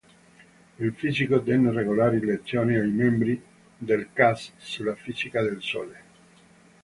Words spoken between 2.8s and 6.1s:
membri del cast sulla fisica del sole.